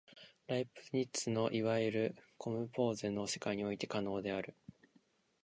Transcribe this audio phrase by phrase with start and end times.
[0.47, 4.55] ライプニッツのいわゆるコムポーゼの世界において可能である。